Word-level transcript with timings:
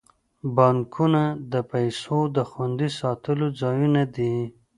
بانکونه 0.55 1.23
د 1.51 1.53
پیسو 1.71 2.17
د 2.35 2.37
خوندي 2.49 2.89
ساتلو 2.99 3.47
ځایونه 3.61 4.03
دي. 4.15 4.35